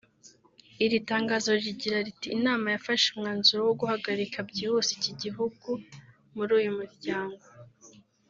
[0.83, 5.69] Iri tangazo rigira riti “Inama yafashe umwanzuro wo guhagarika byihuse iki gihugu
[6.35, 7.43] muri uyu muryango”